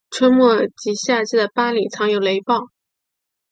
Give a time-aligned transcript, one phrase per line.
[0.09, 2.71] 春末及夏季的巴里常有雷暴。